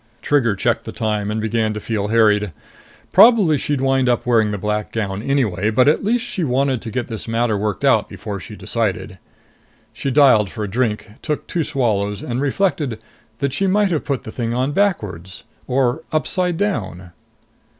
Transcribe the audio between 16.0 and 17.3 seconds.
upside down.